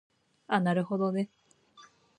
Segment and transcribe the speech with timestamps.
[0.47, 1.29] あなるほどね